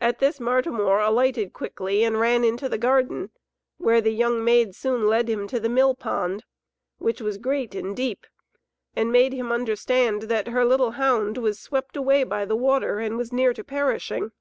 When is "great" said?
7.36-7.74